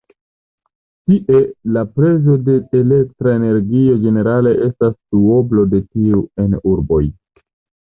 [1.11, 1.41] Tie
[1.75, 7.03] la prezo de elektra energio ĝenerale estas duoblo de tiu en urboj.